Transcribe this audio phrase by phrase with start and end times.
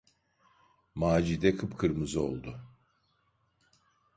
[0.95, 2.59] Macide kıpkırmızı oldu.